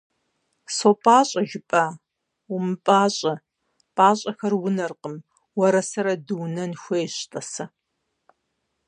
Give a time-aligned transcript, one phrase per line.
[0.75, 1.85] «СопӀащӀэ» жыпӀа?
[2.53, 3.33] УмыпӀащӀэ.
[3.95, 5.15] ПӀащӀэхэр унэркъым,
[5.57, 7.65] уэрэ сэрэ дыунэн хуейщ, тӀасэ…